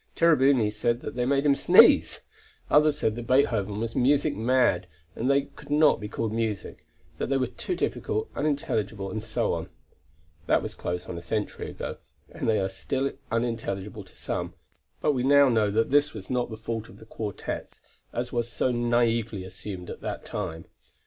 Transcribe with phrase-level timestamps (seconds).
[0.15, 2.21] Cherubini said that they made him sneeze.
[2.71, 6.87] Others said that Beethoven was music mad, that they could not be called music,
[7.19, 9.69] that they were too difficult, unintelligible, and so on.
[10.47, 11.97] That was close onto a century ago,
[12.31, 14.55] and they are still unintelligible to some,
[15.01, 17.79] but we now know that this is not the fault of the quartets
[18.11, 20.65] as was so naively assumed at that time.